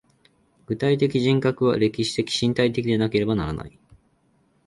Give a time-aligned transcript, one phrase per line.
[0.65, 3.77] 具体的人格は歴史的身体的でなければならない。